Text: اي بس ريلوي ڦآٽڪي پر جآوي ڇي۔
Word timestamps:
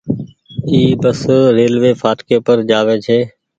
اي 0.69 0.79
بس 1.01 1.19
ريلوي 1.57 1.91
ڦآٽڪي 2.01 2.37
پر 2.45 2.57
جآوي 2.69 2.95
ڇي۔ 3.05 3.19